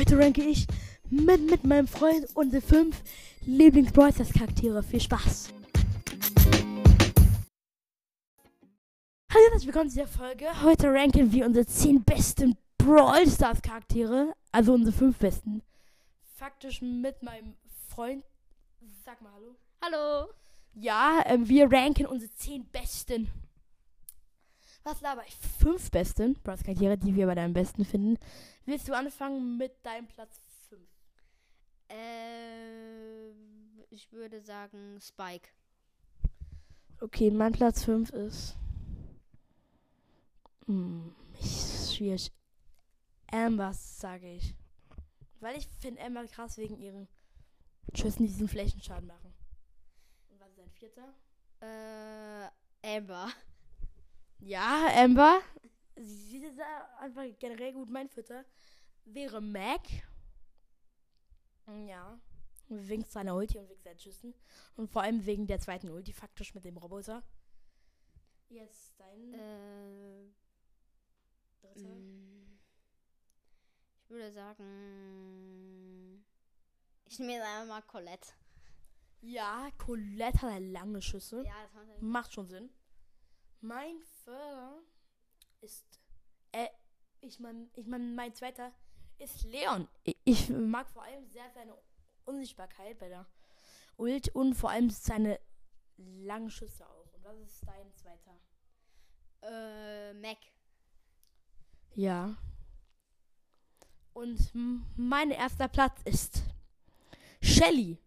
[0.00, 0.66] Heute ranke ich
[1.10, 3.02] mit, mit meinem Freund unsere fünf
[3.44, 5.52] lieblings charaktere Viel Spaß!
[9.30, 10.46] Hallo und herzlich willkommen zu dieser Folge.
[10.62, 15.60] Heute ranken wir unsere 10 besten Brawl Stars Charaktere, also unsere 5 besten.
[16.34, 17.52] Faktisch mit meinem
[17.88, 18.24] Freund.
[19.04, 19.54] Sag mal Hallo.
[19.82, 20.30] Hallo.
[20.76, 23.28] Ja, ähm, wir ranken unsere 10 besten.
[24.82, 25.34] Was laber ich?
[25.34, 28.18] 5 besten Brawl Charaktere, die wir bei deinem besten finden.
[28.64, 30.80] Willst du anfangen mit deinem Platz 5?
[31.88, 33.30] Äh,
[33.90, 35.48] ich würde sagen Spike.
[37.00, 38.56] Okay, mein Platz 5 ist.
[40.66, 42.32] Hm, ist schwierig.
[43.30, 44.54] Amber, sage ich.
[45.40, 47.08] Weil ich finde Amber krass wegen ihren
[47.94, 49.32] Schüssen, die diesen Flächenschaden machen.
[50.28, 51.14] Und was ist dein vierter?
[51.60, 53.30] Äh, Amber.
[54.40, 55.40] Ja, Amber.
[55.96, 56.58] Sie ist
[56.98, 57.90] einfach generell gut.
[57.90, 58.44] Mein vierter
[59.04, 59.82] wäre Mac.
[61.86, 62.18] Ja.
[62.68, 64.34] Wegen seiner Ulti und wegen seinen Schüssen.
[64.76, 67.22] Und vor allem wegen der zweiten Ulti, faktisch mit dem Roboter.
[68.48, 69.34] Jetzt dein.
[69.34, 70.24] Äh.
[71.60, 71.88] Dritter.
[71.88, 72.58] Mm.
[74.02, 76.24] Ich würde sagen.
[77.06, 78.32] Ich nehme jetzt einfach mal Colette.
[79.20, 81.44] Ja, Colette hat halt lange Schüsse.
[81.44, 82.70] Ja, das macht, macht schon Sinn.
[83.60, 84.82] Mein Förder
[85.60, 85.84] ist.
[86.52, 86.68] Äh,
[87.20, 88.72] ich meine, ich mein, mein zweiter
[89.18, 89.86] ist Leon.
[90.24, 91.76] Ich mag vor allem sehr seine
[92.24, 93.26] Unsichtbarkeit bei der
[93.96, 95.38] Ult und vor allem seine
[95.96, 97.12] langen Schüsse auch.
[97.12, 98.40] Und was ist dein zweiter?
[99.42, 100.38] Äh, Mac.
[101.94, 102.36] Ja.
[104.14, 104.38] Und
[104.96, 106.42] mein erster Platz ist
[107.42, 107.98] Shelly.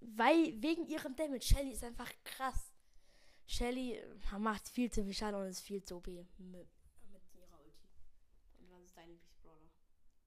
[0.00, 1.44] Weil wegen ihrem Damage.
[1.44, 2.73] Shelly ist einfach krass.
[3.46, 7.60] Shelly äh, macht viel zu viel Schaden und ist viel zu OP mit, mit ihrer
[7.64, 7.88] Ulti.
[8.58, 9.70] Und was ist dein Lieblingsbrawler?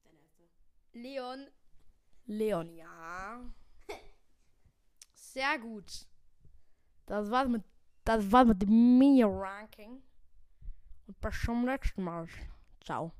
[0.04, 0.44] Dein erster?
[0.92, 1.46] Leon.
[2.26, 3.40] Leon, ja.
[5.14, 6.06] Sehr gut.
[7.06, 7.64] Das war's mit,
[8.04, 10.02] das war's mit dem Mini-Ranking.
[11.06, 12.28] Und bis zum nächsten Mal.
[12.84, 13.12] Ciao.